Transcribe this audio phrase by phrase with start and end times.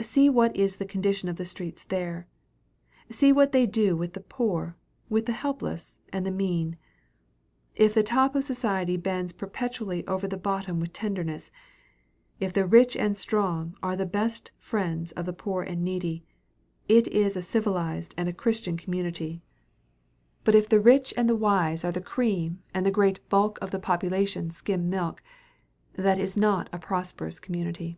[0.00, 2.26] See what is the condition of the streets there.
[3.10, 4.74] See what they do with the poor,
[5.08, 6.76] with the helpless, and the mean.
[7.76, 11.52] If the top of society bends perpetually over the bottom with tenderness,
[12.40, 16.24] if the rich and strong are the best friends of the poor and needy,
[16.88, 19.42] that is a civilized and a Christian community;
[20.42, 23.70] but if the rich and the wise are the cream and the great bulk of
[23.70, 25.22] the population skim milk,
[25.92, 27.96] that is not a prosperous community.